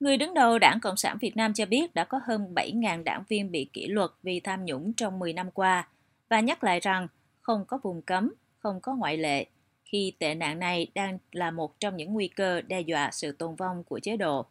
Người 0.00 0.16
đứng 0.16 0.34
đầu 0.34 0.58
Đảng 0.58 0.80
Cộng 0.80 0.96
sản 0.96 1.18
Việt 1.20 1.36
Nam 1.36 1.54
cho 1.54 1.66
biết 1.66 1.94
đã 1.94 2.04
có 2.04 2.20
hơn 2.26 2.54
7.000 2.54 3.04
đảng 3.04 3.24
viên 3.28 3.50
bị 3.50 3.70
kỷ 3.72 3.86
luật 3.86 4.10
vì 4.22 4.40
tham 4.40 4.64
nhũng 4.64 4.92
trong 4.92 5.18
10 5.18 5.32
năm 5.32 5.50
qua 5.50 5.88
và 6.28 6.40
nhắc 6.40 6.64
lại 6.64 6.80
rằng 6.80 7.08
không 7.40 7.64
có 7.66 7.78
vùng 7.82 8.02
cấm, 8.02 8.34
không 8.58 8.80
có 8.80 8.94
ngoại 8.94 9.16
lệ 9.16 9.46
khi 9.84 10.12
tệ 10.18 10.34
nạn 10.34 10.58
này 10.58 10.86
đang 10.94 11.18
là 11.32 11.50
một 11.50 11.80
trong 11.80 11.96
những 11.96 12.12
nguy 12.12 12.28
cơ 12.28 12.60
đe 12.60 12.80
dọa 12.80 13.10
sự 13.12 13.32
tồn 13.32 13.56
vong 13.56 13.84
của 13.84 14.00
chế 14.00 14.16
độ. 14.16 14.46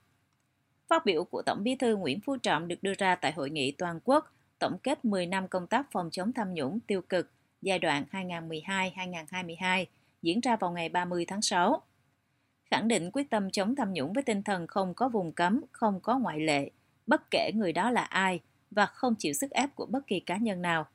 Phát 0.87 1.05
biểu 1.05 1.23
của 1.23 1.41
Tổng 1.45 1.63
bí 1.63 1.75
thư 1.75 1.95
Nguyễn 1.95 2.19
Phú 2.19 2.37
Trọng 2.37 2.67
được 2.67 2.83
đưa 2.83 2.93
ra 2.97 3.15
tại 3.15 3.31
hội 3.31 3.49
nghị 3.49 3.71
toàn 3.71 3.99
quốc 4.03 4.33
tổng 4.59 4.77
kết 4.83 5.05
10 5.05 5.25
năm 5.25 5.47
công 5.47 5.67
tác 5.67 5.91
phòng 5.91 6.09
chống 6.11 6.33
tham 6.33 6.53
nhũng 6.53 6.79
tiêu 6.79 7.01
cực 7.01 7.31
giai 7.61 7.79
đoạn 7.79 8.05
2012-2022 8.11 9.85
diễn 10.21 10.39
ra 10.39 10.55
vào 10.55 10.71
ngày 10.71 10.89
30 10.89 11.25
tháng 11.27 11.41
6. 11.41 11.81
Khẳng 12.71 12.87
định 12.87 13.09
quyết 13.13 13.29
tâm 13.29 13.51
chống 13.51 13.75
tham 13.75 13.93
nhũng 13.93 14.13
với 14.13 14.23
tinh 14.23 14.43
thần 14.43 14.67
không 14.67 14.93
có 14.93 15.09
vùng 15.09 15.31
cấm, 15.31 15.61
không 15.71 15.99
có 15.99 16.19
ngoại 16.19 16.39
lệ, 16.39 16.71
bất 17.07 17.31
kể 17.31 17.51
người 17.55 17.73
đó 17.73 17.91
là 17.91 18.03
ai 18.03 18.39
và 18.71 18.85
không 18.85 19.15
chịu 19.15 19.33
sức 19.33 19.51
ép 19.51 19.75
của 19.75 19.85
bất 19.85 20.07
kỳ 20.07 20.19
cá 20.19 20.37
nhân 20.37 20.61
nào. 20.61 20.87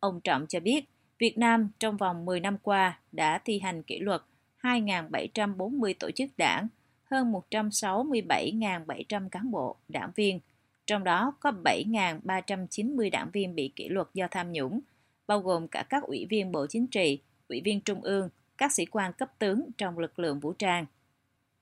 Ông 0.00 0.20
Trọng 0.20 0.46
cho 0.46 0.60
biết, 0.60 0.84
Việt 1.18 1.38
Nam 1.38 1.70
trong 1.78 1.96
vòng 1.96 2.24
10 2.24 2.40
năm 2.40 2.58
qua 2.62 2.98
đã 3.12 3.38
thi 3.44 3.58
hành 3.58 3.82
kỷ 3.82 3.98
luật 3.98 4.22
2.740 4.62 5.94
tổ 6.00 6.10
chức 6.10 6.30
đảng, 6.36 6.68
hơn 7.10 7.32
167.700 7.50 9.28
cán 9.28 9.50
bộ, 9.50 9.76
đảng 9.88 10.10
viên, 10.16 10.40
trong 10.86 11.04
đó 11.04 11.32
có 11.40 11.52
7.390 11.64 13.10
đảng 13.10 13.30
viên 13.32 13.54
bị 13.54 13.72
kỷ 13.76 13.88
luật 13.88 14.06
do 14.14 14.26
tham 14.30 14.52
nhũng, 14.52 14.80
bao 15.26 15.40
gồm 15.40 15.68
cả 15.68 15.86
các 15.88 16.02
ủy 16.02 16.26
viên 16.30 16.52
Bộ 16.52 16.66
Chính 16.66 16.86
trị, 16.86 17.18
ủy 17.48 17.60
viên 17.64 17.80
Trung 17.80 18.00
ương, 18.00 18.28
các 18.58 18.72
sĩ 18.72 18.86
quan 18.86 19.12
cấp 19.12 19.38
tướng 19.38 19.62
trong 19.78 19.98
lực 19.98 20.18
lượng 20.18 20.40
vũ 20.40 20.52
trang. 20.52 20.86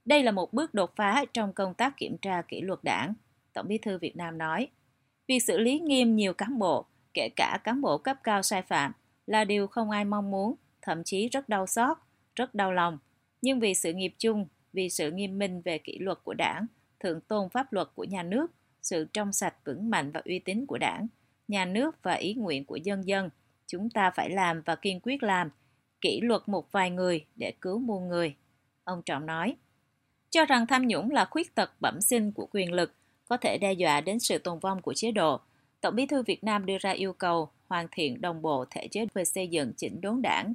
Đây 0.05 0.23
là 0.23 0.31
một 0.31 0.53
bước 0.53 0.75
đột 0.75 0.97
phá 0.97 1.25
trong 1.33 1.53
công 1.53 1.75
tác 1.75 1.97
kiểm 1.97 2.17
tra 2.19 2.43
kỷ 2.43 2.61
luật 2.61 2.79
đảng, 2.83 3.15
Tổng 3.53 3.69
bí 3.69 3.79
thư 3.79 3.99
Việt 3.99 4.17
Nam 4.17 4.39
nói. 4.39 4.69
Việc 5.29 5.41
xử 5.41 5.59
lý 5.59 5.79
nghiêm 5.79 6.17
nhiều 6.17 6.35
cán 6.35 6.59
bộ, 6.59 6.87
kể 7.15 7.29
cả 7.37 7.59
cán 7.65 7.81
bộ 7.81 7.99
cấp 7.99 8.17
cao 8.23 8.43
sai 8.43 8.63
phạm, 8.63 8.93
là 9.27 9.45
điều 9.45 9.67
không 9.67 9.91
ai 9.91 10.05
mong 10.05 10.31
muốn, 10.31 10.55
thậm 10.83 11.05
chí 11.05 11.29
rất 11.29 11.49
đau 11.49 11.67
xót, 11.67 11.97
rất 12.35 12.55
đau 12.55 12.73
lòng. 12.73 12.99
Nhưng 13.43 13.61
vì 13.61 13.75
sự 13.75 13.93
nghiệp 13.93 14.15
chung, 14.19 14.47
vì 14.73 14.91
sự 14.91 15.11
nghiêm 15.11 15.39
minh 15.39 15.63
về 15.63 15.79
kỷ 15.79 15.99
luật 15.99 16.19
của 16.25 16.35
đảng, 16.35 16.67
thượng 17.01 17.21
tôn 17.21 17.49
pháp 17.49 17.73
luật 17.73 17.89
của 17.95 18.05
nhà 18.05 18.23
nước, 18.23 18.51
sự 18.83 19.07
trong 19.13 19.33
sạch 19.33 19.55
vững 19.65 19.91
mạnh 19.91 20.11
và 20.13 20.23
uy 20.25 20.39
tín 20.39 20.67
của 20.67 20.79
đảng, 20.79 21.07
nhà 21.49 21.65
nước 21.65 22.03
và 22.03 22.13
ý 22.13 22.35
nguyện 22.35 22.65
của 22.65 22.77
dân 22.77 23.07
dân, 23.07 23.31
chúng 23.67 23.91
ta 23.91 24.11
phải 24.11 24.31
làm 24.31 24.63
và 24.63 24.77
kiên 24.77 25.01
quyết 25.03 25.23
làm, 25.23 25.51
kỷ 26.01 26.21
luật 26.21 26.43
một 26.47 26.73
vài 26.73 26.91
người 26.91 27.25
để 27.37 27.53
cứu 27.61 27.79
muôn 27.79 28.09
người. 28.09 28.37
Ông 28.85 29.03
Trọng 29.03 29.27
nói, 29.27 29.57
cho 30.33 30.45
rằng 30.45 30.67
tham 30.67 30.87
nhũng 30.87 31.11
là 31.11 31.25
khuyết 31.25 31.55
tật 31.55 31.71
bẩm 31.81 32.01
sinh 32.01 32.33
của 32.33 32.49
quyền 32.53 32.73
lực, 32.73 32.93
có 33.29 33.37
thể 33.37 33.59
đe 33.59 33.73
dọa 33.73 34.01
đến 34.01 34.19
sự 34.19 34.39
tồn 34.39 34.59
vong 34.59 34.83
của 34.83 34.95
chế 34.95 35.13
độ. 35.13 35.41
Tổng 35.81 35.97
bí 35.97 36.07
thư 36.07 36.23
Việt 36.23 36.45
Nam 36.45 36.67
đưa 36.67 36.79
ra 36.79 36.91
yêu 36.91 37.13
cầu 37.13 37.49
hoàn 37.69 37.87
thiện 37.91 38.21
đồng 38.21 38.43
bộ 38.43 38.65
thể 38.71 38.89
chế 38.89 39.07
về 39.15 39.25
xây 39.25 39.49
dựng 39.49 39.73
chỉnh 39.77 40.01
đốn 40.01 40.23
đảng, 40.23 40.55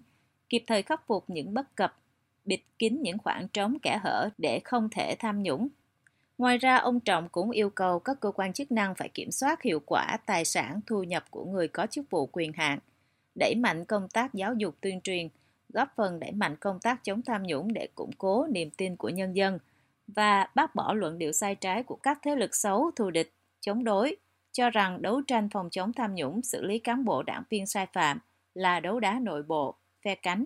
kịp 0.49 0.63
thời 0.67 0.83
khắc 0.83 1.07
phục 1.07 1.23
những 1.27 1.53
bất 1.53 1.75
cập, 1.75 1.97
bịt 2.45 2.61
kín 2.79 3.01
những 3.01 3.17
khoảng 3.17 3.47
trống 3.47 3.77
kẻ 3.81 3.99
hở 4.03 4.29
để 4.37 4.59
không 4.63 4.89
thể 4.89 5.15
tham 5.19 5.43
nhũng. 5.43 5.67
Ngoài 6.37 6.57
ra, 6.57 6.75
ông 6.75 6.99
Trọng 6.99 7.29
cũng 7.29 7.51
yêu 7.51 7.69
cầu 7.69 7.99
các 7.99 8.19
cơ 8.19 8.31
quan 8.31 8.53
chức 8.53 8.71
năng 8.71 8.95
phải 8.95 9.09
kiểm 9.09 9.31
soát 9.31 9.61
hiệu 9.61 9.79
quả 9.85 10.17
tài 10.25 10.45
sản 10.45 10.79
thu 10.85 11.03
nhập 11.03 11.25
của 11.31 11.45
người 11.45 11.67
có 11.67 11.87
chức 11.87 12.09
vụ 12.09 12.29
quyền 12.31 12.53
hạn, 12.53 12.79
đẩy 13.35 13.55
mạnh 13.55 13.85
công 13.85 14.09
tác 14.09 14.33
giáo 14.33 14.53
dục 14.53 14.75
tuyên 14.81 15.01
truyền, 15.01 15.29
góp 15.69 15.93
phần 15.95 16.19
đẩy 16.19 16.31
mạnh 16.31 16.55
công 16.59 16.79
tác 16.79 17.03
chống 17.03 17.21
tham 17.21 17.43
nhũng 17.43 17.73
để 17.73 17.87
củng 17.95 18.11
cố 18.17 18.47
niềm 18.47 18.69
tin 18.69 18.95
của 18.95 19.09
nhân 19.09 19.35
dân 19.35 19.59
và 20.07 20.47
bác 20.55 20.75
bỏ 20.75 20.93
luận 20.93 21.17
điệu 21.17 21.31
sai 21.31 21.55
trái 21.55 21.83
của 21.83 21.95
các 21.95 22.19
thế 22.23 22.35
lực 22.35 22.55
xấu 22.55 22.91
thù 22.95 23.09
địch, 23.09 23.33
chống 23.59 23.83
đối, 23.83 24.15
cho 24.51 24.69
rằng 24.69 25.01
đấu 25.01 25.21
tranh 25.21 25.49
phòng 25.49 25.69
chống 25.69 25.93
tham 25.93 26.15
nhũng, 26.15 26.41
xử 26.41 26.63
lý 26.63 26.79
cán 26.79 27.05
bộ 27.05 27.23
đảng 27.23 27.43
viên 27.49 27.67
sai 27.67 27.85
phạm 27.93 28.19
là 28.53 28.79
đấu 28.79 28.99
đá 28.99 29.19
nội 29.19 29.43
bộ, 29.43 29.75
phe 30.05 30.15
cánh. 30.15 30.45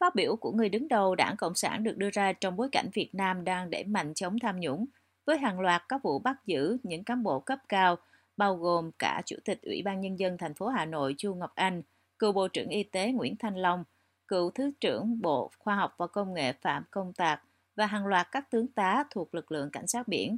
Phát 0.00 0.14
biểu 0.14 0.36
của 0.36 0.52
người 0.52 0.68
đứng 0.68 0.88
đầu 0.88 1.14
đảng 1.14 1.36
Cộng 1.36 1.54
sản 1.54 1.84
được 1.84 1.96
đưa 1.96 2.10
ra 2.10 2.32
trong 2.32 2.56
bối 2.56 2.68
cảnh 2.72 2.88
Việt 2.94 3.10
Nam 3.12 3.44
đang 3.44 3.70
đẩy 3.70 3.84
mạnh 3.84 4.14
chống 4.14 4.38
tham 4.38 4.60
nhũng, 4.60 4.86
với 5.24 5.38
hàng 5.38 5.60
loạt 5.60 5.82
các 5.88 6.02
vụ 6.02 6.18
bắt 6.18 6.36
giữ 6.46 6.78
những 6.82 7.04
cán 7.04 7.22
bộ 7.22 7.40
cấp 7.40 7.58
cao, 7.68 7.96
bao 8.36 8.56
gồm 8.56 8.90
cả 8.98 9.22
Chủ 9.26 9.36
tịch 9.44 9.62
Ủy 9.62 9.82
ban 9.82 10.00
Nhân 10.00 10.18
dân 10.18 10.38
thành 10.38 10.54
phố 10.54 10.68
Hà 10.68 10.84
Nội 10.84 11.14
Chu 11.18 11.34
Ngọc 11.34 11.52
Anh, 11.54 11.82
cựu 12.18 12.32
Bộ 12.32 12.48
trưởng 12.48 12.68
Y 12.68 12.82
tế 12.82 13.12
Nguyễn 13.12 13.36
Thanh 13.36 13.56
Long, 13.56 13.84
cựu 14.28 14.50
Thứ 14.50 14.70
trưởng 14.80 15.20
Bộ 15.22 15.50
Khoa 15.58 15.76
học 15.76 15.94
và 15.96 16.06
Công 16.06 16.34
nghệ 16.34 16.52
Phạm 16.52 16.84
Công 16.90 17.12
Tạc 17.12 17.42
và 17.78 17.86
hàng 17.86 18.06
loạt 18.06 18.28
các 18.32 18.50
tướng 18.50 18.68
tá 18.68 19.04
thuộc 19.10 19.34
lực 19.34 19.52
lượng 19.52 19.70
cảnh 19.70 19.86
sát 19.86 20.08
biển. 20.08 20.36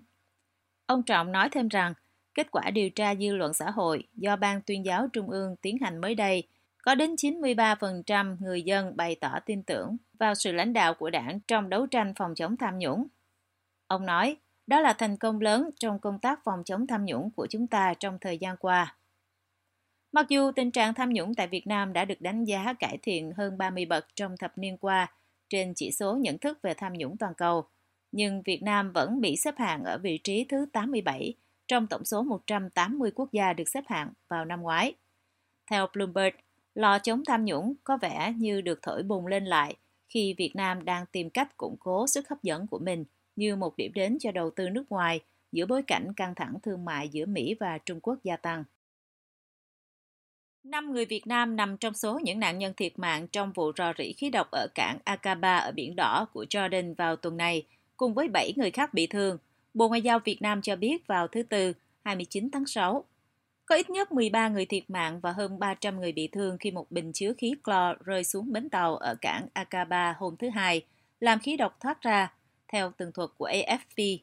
Ông 0.86 1.02
Trọng 1.02 1.32
nói 1.32 1.48
thêm 1.50 1.68
rằng, 1.68 1.94
Kết 2.34 2.50
quả 2.50 2.70
điều 2.70 2.90
tra 2.90 3.14
dư 3.14 3.36
luận 3.36 3.54
xã 3.54 3.70
hội 3.70 4.04
do 4.14 4.36
Ban 4.36 4.62
tuyên 4.62 4.84
giáo 4.84 5.08
Trung 5.12 5.30
ương 5.30 5.56
tiến 5.56 5.78
hành 5.80 6.00
mới 6.00 6.14
đây, 6.14 6.42
có 6.82 6.94
đến 6.94 7.14
93% 7.14 8.36
người 8.40 8.62
dân 8.62 8.96
bày 8.96 9.14
tỏ 9.14 9.38
tin 9.46 9.62
tưởng 9.62 9.96
vào 10.18 10.34
sự 10.34 10.52
lãnh 10.52 10.72
đạo 10.72 10.94
của 10.94 11.10
đảng 11.10 11.40
trong 11.48 11.68
đấu 11.68 11.86
tranh 11.86 12.14
phòng 12.16 12.34
chống 12.34 12.56
tham 12.56 12.78
nhũng. 12.78 13.06
Ông 13.86 14.06
nói, 14.06 14.36
đó 14.66 14.80
là 14.80 14.92
thành 14.92 15.16
công 15.16 15.40
lớn 15.40 15.70
trong 15.76 15.98
công 15.98 16.18
tác 16.18 16.40
phòng 16.44 16.64
chống 16.64 16.86
tham 16.86 17.04
nhũng 17.04 17.30
của 17.30 17.46
chúng 17.50 17.66
ta 17.66 17.94
trong 17.94 18.18
thời 18.20 18.38
gian 18.38 18.56
qua. 18.56 18.96
Mặc 20.12 20.26
dù 20.28 20.52
tình 20.52 20.70
trạng 20.70 20.94
tham 20.94 21.12
nhũng 21.12 21.34
tại 21.34 21.46
Việt 21.46 21.66
Nam 21.66 21.92
đã 21.92 22.04
được 22.04 22.20
đánh 22.20 22.44
giá 22.44 22.72
cải 22.78 22.98
thiện 23.02 23.32
hơn 23.36 23.58
30 23.58 23.84
bậc 23.84 24.06
trong 24.14 24.36
thập 24.36 24.58
niên 24.58 24.76
qua 24.78 25.12
trên 25.50 25.74
chỉ 25.74 25.92
số 25.92 26.16
nhận 26.16 26.38
thức 26.38 26.58
về 26.62 26.74
tham 26.74 26.92
nhũng 26.92 27.16
toàn 27.16 27.34
cầu, 27.34 27.64
nhưng 28.12 28.42
Việt 28.42 28.62
Nam 28.62 28.92
vẫn 28.92 29.20
bị 29.20 29.36
xếp 29.36 29.54
hạng 29.58 29.84
ở 29.84 29.98
vị 29.98 30.18
trí 30.24 30.44
thứ 30.48 30.66
87 30.72 31.34
trong 31.68 31.86
tổng 31.86 32.04
số 32.04 32.22
180 32.22 33.10
quốc 33.14 33.32
gia 33.32 33.52
được 33.52 33.68
xếp 33.68 33.84
hạng 33.86 34.12
vào 34.28 34.44
năm 34.44 34.62
ngoái. 34.62 34.94
Theo 35.70 35.86
Bloomberg, 35.94 36.36
lò 36.74 36.98
chống 36.98 37.22
tham 37.26 37.44
nhũng 37.44 37.74
có 37.84 37.98
vẻ 38.02 38.34
như 38.36 38.60
được 38.60 38.78
thổi 38.82 39.02
bùng 39.02 39.26
lên 39.26 39.44
lại 39.44 39.76
khi 40.08 40.34
Việt 40.38 40.56
Nam 40.56 40.84
đang 40.84 41.06
tìm 41.12 41.30
cách 41.30 41.56
củng 41.56 41.76
cố 41.80 42.06
sức 42.06 42.28
hấp 42.28 42.42
dẫn 42.42 42.66
của 42.66 42.78
mình 42.78 43.04
như 43.36 43.56
một 43.56 43.76
điểm 43.76 43.92
đến 43.94 44.18
cho 44.20 44.32
đầu 44.32 44.50
tư 44.50 44.68
nước 44.70 44.92
ngoài 44.92 45.20
giữa 45.52 45.66
bối 45.66 45.82
cảnh 45.82 46.12
căng 46.16 46.34
thẳng 46.34 46.54
thương 46.62 46.84
mại 46.84 47.08
giữa 47.08 47.26
Mỹ 47.26 47.56
và 47.60 47.78
Trung 47.78 48.00
Quốc 48.00 48.18
gia 48.24 48.36
tăng. 48.36 48.64
Năm 50.64 50.92
người 50.92 51.04
Việt 51.04 51.26
Nam 51.26 51.56
nằm 51.56 51.76
trong 51.76 51.94
số 51.94 52.18
những 52.18 52.40
nạn 52.40 52.58
nhân 52.58 52.74
thiệt 52.76 52.98
mạng 52.98 53.28
trong 53.28 53.52
vụ 53.52 53.72
rò 53.76 53.92
rỉ 53.98 54.12
khí 54.12 54.30
độc 54.30 54.50
ở 54.50 54.66
cảng 54.74 54.98
Aqaba 55.04 55.58
ở 55.58 55.72
Biển 55.72 55.96
Đỏ 55.96 56.26
của 56.32 56.44
Jordan 56.50 56.94
vào 56.94 57.16
tuần 57.16 57.36
này, 57.36 57.66
cùng 57.96 58.14
với 58.14 58.28
7 58.28 58.52
người 58.56 58.70
khác 58.70 58.94
bị 58.94 59.06
thương– 59.06 59.38
Bộ 59.74 59.88
Ngoại 59.88 60.02
giao 60.02 60.18
Việt 60.18 60.42
Nam 60.42 60.62
cho 60.62 60.76
biết 60.76 61.06
vào 61.06 61.28
thứ 61.28 61.42
Tư, 61.42 61.72
29 62.04 62.50
tháng 62.50 62.66
6, 62.66 63.04
có 63.66 63.76
ít 63.76 63.90
nhất 63.90 64.12
13 64.12 64.48
người 64.48 64.66
thiệt 64.66 64.90
mạng 64.90 65.20
và 65.20 65.32
hơn 65.32 65.58
300 65.58 66.00
người 66.00 66.12
bị 66.12 66.28
thương 66.28 66.58
khi 66.58 66.70
một 66.70 66.90
bình 66.90 67.12
chứa 67.12 67.32
khí 67.38 67.54
clo 67.64 67.94
rơi 68.04 68.24
xuống 68.24 68.52
bến 68.52 68.70
tàu 68.70 68.96
ở 68.96 69.14
cảng 69.20 69.46
Aqaba 69.54 70.14
hôm 70.18 70.36
thứ 70.36 70.48
Hai, 70.48 70.84
làm 71.20 71.38
khí 71.38 71.56
độc 71.56 71.80
thoát 71.80 72.02
ra, 72.02 72.32
theo 72.68 72.92
tường 72.96 73.12
thuật 73.12 73.30
của 73.38 73.48
AFP. 73.48 74.18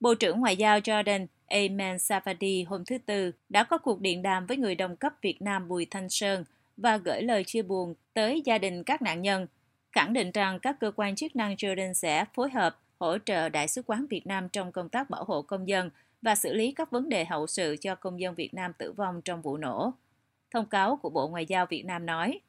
Bộ 0.00 0.14
trưởng 0.14 0.40
Ngoại 0.40 0.56
giao 0.56 0.78
Jordan 0.78 1.26
Ayman 1.48 1.96
Safadi 1.96 2.64
hôm 2.68 2.84
thứ 2.84 2.98
Tư 2.98 3.32
đã 3.48 3.64
có 3.64 3.78
cuộc 3.78 4.00
điện 4.00 4.22
đàm 4.22 4.46
với 4.46 4.56
người 4.56 4.74
đồng 4.74 4.96
cấp 4.96 5.12
Việt 5.22 5.42
Nam 5.42 5.68
Bùi 5.68 5.86
Thanh 5.90 6.08
Sơn 6.08 6.44
và 6.76 6.96
gửi 6.96 7.22
lời 7.22 7.44
chia 7.44 7.62
buồn 7.62 7.94
tới 8.14 8.42
gia 8.44 8.58
đình 8.58 8.84
các 8.84 9.02
nạn 9.02 9.22
nhân, 9.22 9.46
khẳng 9.92 10.12
định 10.12 10.30
rằng 10.30 10.60
các 10.60 10.76
cơ 10.80 10.92
quan 10.96 11.16
chức 11.16 11.36
năng 11.36 11.54
Jordan 11.54 11.92
sẽ 11.92 12.24
phối 12.34 12.50
hợp 12.50 12.80
hỗ 13.00 13.18
trợ 13.18 13.48
Đại 13.48 13.68
sứ 13.68 13.82
quán 13.86 14.06
Việt 14.10 14.26
Nam 14.26 14.48
trong 14.48 14.72
công 14.72 14.88
tác 14.88 15.10
bảo 15.10 15.24
hộ 15.24 15.42
công 15.42 15.68
dân 15.68 15.90
và 16.22 16.34
xử 16.34 16.54
lý 16.54 16.72
các 16.72 16.90
vấn 16.90 17.08
đề 17.08 17.24
hậu 17.24 17.46
sự 17.46 17.76
cho 17.80 17.94
công 17.94 18.20
dân 18.20 18.34
Việt 18.34 18.54
Nam 18.54 18.72
tử 18.78 18.92
vong 18.92 19.22
trong 19.22 19.42
vụ 19.42 19.56
nổ. 19.56 19.92
Thông 20.50 20.66
cáo 20.66 20.96
của 20.96 21.10
Bộ 21.10 21.28
Ngoại 21.28 21.46
giao 21.46 21.66
Việt 21.66 21.84
Nam 21.84 22.06
nói, 22.06 22.40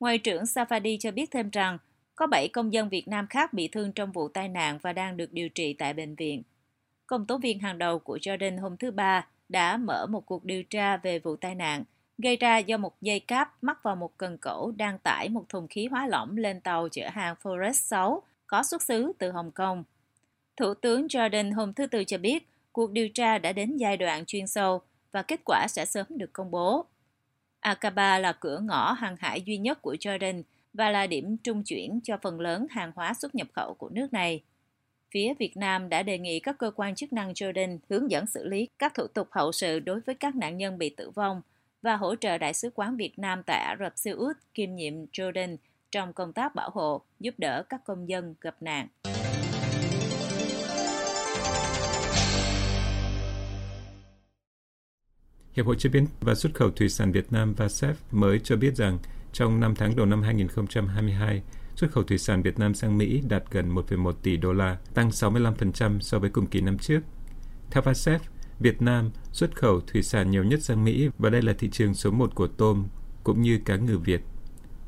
Ngoại 0.00 0.18
trưởng 0.18 0.42
Safadi 0.42 0.96
cho 1.00 1.10
biết 1.10 1.30
thêm 1.30 1.50
rằng 1.50 1.78
có 2.14 2.26
7 2.26 2.48
công 2.48 2.72
dân 2.72 2.88
Việt 2.88 3.08
Nam 3.08 3.26
khác 3.26 3.52
bị 3.52 3.68
thương 3.68 3.92
trong 3.92 4.12
vụ 4.12 4.28
tai 4.28 4.48
nạn 4.48 4.78
và 4.82 4.92
đang 4.92 5.16
được 5.16 5.32
điều 5.32 5.48
trị 5.48 5.72
tại 5.72 5.94
bệnh 5.94 6.14
viện. 6.14 6.42
Công 7.08 7.26
tố 7.26 7.38
viên 7.38 7.58
hàng 7.58 7.78
đầu 7.78 7.98
của 7.98 8.16
Jordan 8.16 8.60
hôm 8.60 8.76
thứ 8.76 8.90
Ba 8.90 9.26
đã 9.48 9.76
mở 9.76 10.06
một 10.06 10.26
cuộc 10.26 10.44
điều 10.44 10.62
tra 10.62 10.96
về 10.96 11.18
vụ 11.18 11.36
tai 11.36 11.54
nạn, 11.54 11.84
gây 12.18 12.36
ra 12.36 12.58
do 12.58 12.76
một 12.76 13.02
dây 13.02 13.20
cáp 13.20 13.62
mắc 13.62 13.82
vào 13.82 13.96
một 13.96 14.16
cần 14.16 14.38
cổ 14.38 14.72
đang 14.76 14.98
tải 14.98 15.28
một 15.28 15.48
thùng 15.48 15.68
khí 15.68 15.86
hóa 15.86 16.06
lỏng 16.06 16.36
lên 16.36 16.60
tàu 16.60 16.88
chở 16.88 17.08
hàng 17.08 17.34
Forest 17.42 17.72
6 17.72 18.22
có 18.46 18.62
xuất 18.62 18.82
xứ 18.82 19.12
từ 19.18 19.30
Hồng 19.30 19.50
Kông. 19.50 19.84
Thủ 20.56 20.74
tướng 20.74 21.06
Jordan 21.06 21.54
hôm 21.54 21.72
thứ 21.72 21.86
Tư 21.86 22.04
cho 22.04 22.18
biết, 22.18 22.48
cuộc 22.72 22.92
điều 22.92 23.08
tra 23.08 23.38
đã 23.38 23.52
đến 23.52 23.76
giai 23.76 23.96
đoạn 23.96 24.24
chuyên 24.26 24.46
sâu 24.46 24.80
và 25.12 25.22
kết 25.22 25.40
quả 25.44 25.66
sẽ 25.68 25.84
sớm 25.84 26.06
được 26.08 26.32
công 26.32 26.50
bố. 26.50 26.84
Aqaba 27.60 28.18
là 28.18 28.32
cửa 28.32 28.58
ngõ 28.62 28.92
hàng 28.92 29.16
hải 29.18 29.42
duy 29.42 29.58
nhất 29.58 29.82
của 29.82 29.96
Jordan 30.00 30.42
và 30.72 30.90
là 30.90 31.06
điểm 31.06 31.36
trung 31.36 31.62
chuyển 31.62 32.00
cho 32.04 32.18
phần 32.22 32.40
lớn 32.40 32.66
hàng 32.70 32.92
hóa 32.96 33.14
xuất 33.14 33.34
nhập 33.34 33.46
khẩu 33.52 33.74
của 33.74 33.88
nước 33.88 34.12
này. 34.12 34.42
Phía 35.10 35.34
Việt 35.38 35.56
Nam 35.56 35.88
đã 35.88 36.02
đề 36.02 36.18
nghị 36.18 36.40
các 36.40 36.58
cơ 36.58 36.70
quan 36.76 36.94
chức 36.94 37.12
năng 37.12 37.32
Jordan 37.32 37.78
hướng 37.90 38.10
dẫn 38.10 38.26
xử 38.26 38.48
lý 38.48 38.68
các 38.78 38.94
thủ 38.94 39.06
tục 39.06 39.28
hậu 39.30 39.52
sự 39.52 39.80
đối 39.80 40.00
với 40.00 40.14
các 40.14 40.36
nạn 40.36 40.56
nhân 40.56 40.78
bị 40.78 40.90
tử 40.90 41.10
vong 41.10 41.42
và 41.82 41.96
hỗ 41.96 42.14
trợ 42.14 42.38
Đại 42.38 42.54
sứ 42.54 42.70
quán 42.74 42.96
Việt 42.96 43.18
Nam 43.18 43.42
tại 43.46 43.58
Ả 43.58 43.76
Rập 43.80 43.92
Xê 43.96 44.10
Út 44.10 44.36
kiêm 44.54 44.74
nhiệm 44.74 44.94
Jordan 45.12 45.56
trong 45.90 46.12
công 46.12 46.32
tác 46.32 46.54
bảo 46.54 46.70
hộ, 46.70 47.02
giúp 47.20 47.34
đỡ 47.38 47.62
các 47.68 47.84
công 47.84 48.08
dân 48.08 48.34
gặp 48.40 48.56
nạn. 48.60 48.88
Hiệp 55.52 55.66
hội 55.66 55.76
Chế 55.78 55.90
biến 55.90 56.06
và 56.20 56.34
Xuất 56.34 56.54
khẩu 56.54 56.70
Thủy 56.70 56.88
sản 56.88 57.12
Việt 57.12 57.32
Nam 57.32 57.54
VASEF 57.56 57.94
mới 58.10 58.40
cho 58.44 58.56
biết 58.56 58.76
rằng 58.76 58.98
trong 59.32 59.60
5 59.60 59.74
tháng 59.74 59.96
đầu 59.96 60.06
năm 60.06 60.22
2022, 60.22 61.42
xuất 61.78 61.92
khẩu 61.92 62.04
thủy 62.04 62.18
sản 62.18 62.42
Việt 62.42 62.58
Nam 62.58 62.74
sang 62.74 62.98
Mỹ 62.98 63.22
đạt 63.28 63.42
gần 63.50 63.74
1,1 63.74 64.12
tỷ 64.12 64.36
đô 64.36 64.52
la, 64.52 64.78
tăng 64.94 65.08
65% 65.08 66.00
so 66.00 66.18
với 66.18 66.30
cùng 66.30 66.46
kỳ 66.46 66.60
năm 66.60 66.78
trước. 66.78 67.00
Theo 67.70 67.82
VASEF, 67.82 68.18
Việt 68.60 68.82
Nam 68.82 69.10
xuất 69.32 69.56
khẩu 69.56 69.80
thủy 69.80 70.02
sản 70.02 70.30
nhiều 70.30 70.44
nhất 70.44 70.62
sang 70.62 70.84
Mỹ 70.84 71.08
và 71.18 71.30
đây 71.30 71.42
là 71.42 71.52
thị 71.52 71.68
trường 71.72 71.94
số 71.94 72.10
1 72.10 72.34
của 72.34 72.46
tôm 72.46 72.86
cũng 73.24 73.42
như 73.42 73.60
cá 73.64 73.76
ngừ 73.76 73.98
Việt. 73.98 74.20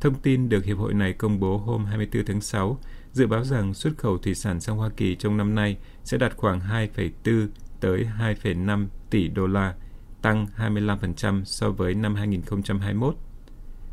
Thông 0.00 0.14
tin 0.14 0.48
được 0.48 0.64
Hiệp 0.64 0.78
hội 0.78 0.94
này 0.94 1.12
công 1.12 1.40
bố 1.40 1.58
hôm 1.58 1.84
24 1.84 2.24
tháng 2.24 2.40
6 2.40 2.78
dự 3.12 3.26
báo 3.26 3.44
rằng 3.44 3.74
xuất 3.74 3.98
khẩu 3.98 4.18
thủy 4.18 4.34
sản 4.34 4.60
sang 4.60 4.76
Hoa 4.76 4.88
Kỳ 4.96 5.16
trong 5.16 5.36
năm 5.36 5.54
nay 5.54 5.76
sẽ 6.04 6.18
đạt 6.18 6.36
khoảng 6.36 6.60
2,4 6.60 7.48
tới 7.80 8.06
2,5 8.18 8.86
tỷ 9.10 9.28
đô 9.28 9.46
la, 9.46 9.74
tăng 10.22 10.46
25% 10.56 11.44
so 11.44 11.70
với 11.70 11.94
năm 11.94 12.14
2021. 12.14 13.16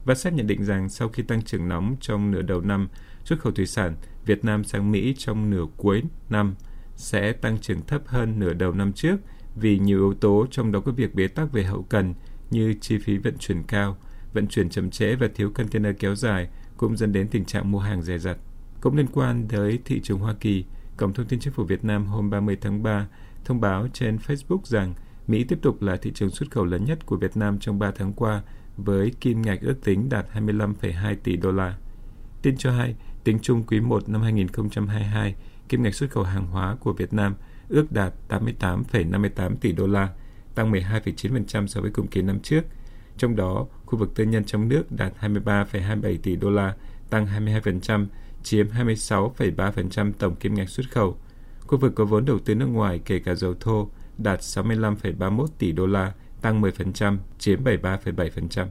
Và 0.08 0.16
xét 0.16 0.34
nhận 0.34 0.48
định 0.48 0.66
rằng 0.66 0.90
sau 0.90 1.10
khi 1.10 1.24
tăng 1.24 1.42
trưởng 1.42 1.68
nóng 1.68 1.96
trong 2.00 2.32
nửa 2.32 2.42
đầu 2.42 2.62
năm, 2.62 2.88
xuất 3.24 3.40
khẩu 3.40 3.52
thủy 3.54 3.66
sản 3.66 3.96
Việt 4.26 4.46
Nam 4.46 4.64
sang 4.64 4.92
Mỹ 4.92 5.16
trong 5.18 5.50
nửa 5.50 5.66
cuối 5.78 6.04
năm 6.30 6.56
sẽ 6.96 7.32
tăng 7.32 7.58
trưởng 7.58 7.82
thấp 7.82 8.02
hơn 8.06 8.40
nửa 8.40 8.54
đầu 8.54 8.72
năm 8.72 8.94
trước 8.94 9.18
vì 9.56 9.80
nhiều 9.80 9.98
yếu 9.98 10.14
tố 10.14 10.46
trong 10.52 10.72
đó 10.72 10.80
có 10.80 10.92
việc 10.92 11.16
bế 11.16 11.28
tắc 11.28 11.52
về 11.52 11.64
hậu 11.64 11.84
cần 11.84 12.14
như 12.52 12.74
chi 12.82 12.98
phí 12.98 13.18
vận 13.18 13.38
chuyển 13.38 13.64
cao, 13.64 13.98
vận 14.34 14.48
chuyển 14.48 14.70
chậm 14.70 14.90
trễ 14.90 15.16
và 15.16 15.28
thiếu 15.36 15.52
container 15.52 15.96
kéo 16.00 16.16
dài 16.16 16.48
cũng 16.78 16.98
dẫn 16.98 17.12
đến 17.12 17.28
tình 17.28 17.46
trạng 17.46 17.72
mua 17.72 17.80
hàng 17.80 18.02
rẻ 18.02 18.18
rặt. 18.18 18.38
Cũng 18.82 18.98
liên 18.98 19.08
quan 19.14 19.48
tới 19.50 19.80
thị 19.86 20.02
trường 20.04 20.20
Hoa 20.20 20.34
Kỳ, 20.40 20.66
Cổng 20.98 21.14
thông 21.14 21.26
tin 21.26 21.40
chính 21.40 21.54
phủ 21.54 21.64
Việt 21.64 21.84
Nam 21.84 22.06
hôm 22.06 22.30
30 22.30 22.58
tháng 22.62 22.84
3 22.84 23.08
thông 23.46 23.62
báo 23.62 23.88
trên 23.94 24.18
Facebook 24.28 24.62
rằng 24.64 24.94
Mỹ 25.28 25.44
tiếp 25.44 25.60
tục 25.62 25.82
là 25.82 25.96
thị 25.96 26.12
trường 26.16 26.30
xuất 26.30 26.52
khẩu 26.52 26.66
lớn 26.66 26.86
nhất 26.86 27.06
của 27.06 27.18
Việt 27.18 27.38
Nam 27.38 27.60
trong 27.60 27.80
3 27.80 27.92
tháng 27.92 28.14
qua 28.14 28.42
với 28.78 29.12
kim 29.22 29.42
ngạch 29.42 29.62
ước 29.62 29.84
tính 29.84 30.10
đạt 30.10 30.26
25,2 30.34 31.16
tỷ 31.24 31.38
đô 31.38 31.52
la. 31.52 31.78
Tin 32.42 32.58
cho 32.58 32.72
hay, 32.72 32.96
tính 33.24 33.40
chung 33.42 33.64
quý 33.64 33.80
1 33.80 34.10
năm 34.10 34.22
2022, 34.22 35.36
kim 35.70 35.84
ngạch 35.84 35.96
xuất 35.96 36.12
khẩu 36.12 36.24
hàng 36.24 36.48
hóa 36.48 36.76
của 36.80 36.94
Việt 36.94 37.14
Nam 37.14 37.36
ước 37.70 37.92
đạt 37.92 38.14
88,58 38.30 39.56
tỷ 39.56 39.72
đô 39.72 39.88
la, 39.88 40.10
tăng 40.56 40.72
12,9% 40.72 41.68
so 41.68 41.82
với 41.82 41.92
cùng 41.92 42.08
kỳ 42.08 42.22
năm 42.22 42.40
trước. 42.40 42.62
Trong 43.18 43.36
đó, 43.36 43.66
khu 43.86 44.00
vực 44.00 44.16
tư 44.16 44.24
nhân 44.24 44.44
trong 44.44 44.70
nước 44.70 44.92
đạt 44.92 45.14
23,27 45.22 46.18
tỷ 46.24 46.36
đô 46.36 46.50
la, 46.50 46.76
tăng 47.10 47.26
22%, 47.26 48.06
chiếm 48.44 48.68
26,3% 48.68 50.12
tổng 50.20 50.36
kim 50.36 50.54
ngạch 50.54 50.70
xuất 50.70 50.92
khẩu. 50.92 51.18
Khu 51.60 51.78
vực 51.78 51.96
có 51.96 52.06
vốn 52.06 52.26
đầu 52.26 52.40
tư 52.40 52.56
nước 52.56 52.66
ngoài 52.66 53.00
kể 53.06 53.20
cả 53.20 53.36
dầu 53.36 53.54
thô 53.60 53.90
đạt 54.18 54.40
65,31 54.40 55.46
tỷ 55.58 55.72
đô 55.72 55.86
la, 55.86 56.14
tăng 56.42 56.62
10%, 56.62 57.18
chiếm 57.38 57.64
73,7%. 57.64 58.68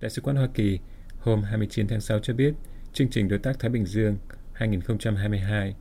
Đại 0.00 0.10
sứ 0.10 0.22
quán 0.22 0.36
Hoa 0.36 0.48
Kỳ 0.54 0.78
hôm 1.18 1.42
29 1.42 1.88
tháng 1.88 2.00
6 2.00 2.18
cho 2.18 2.34
biết, 2.34 2.54
chương 2.92 3.10
trình 3.10 3.28
đối 3.28 3.38
tác 3.38 3.58
Thái 3.58 3.70
Bình 3.70 3.86
Dương 3.86 4.16
2022 4.52 5.74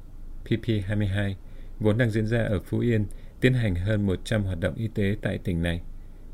PP22 0.46 1.34
vốn 1.80 1.98
đang 1.98 2.10
diễn 2.10 2.28
ra 2.28 2.44
ở 2.44 2.60
Phú 2.60 2.80
Yên 2.80 3.06
tiến 3.42 3.54
hành 3.54 3.76
hơn 3.76 4.06
100 4.06 4.44
hoạt 4.44 4.60
động 4.60 4.76
y 4.76 4.88
tế 4.88 5.16
tại 5.22 5.38
tỉnh 5.38 5.62
này. 5.62 5.82